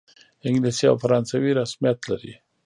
انګلیسي 0.47 0.85
او 0.89 0.95
فرانسوي 1.03 1.51
رسمیت 1.59 1.99
لري. 2.09 2.33